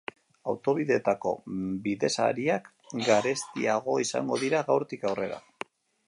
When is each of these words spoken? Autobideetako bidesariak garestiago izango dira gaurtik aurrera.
Autobideetako 0.51 1.33
bidesariak 1.87 2.69
garestiago 3.09 3.99
izango 4.05 4.39
dira 4.45 4.63
gaurtik 4.71 5.05
aurrera. 5.11 5.39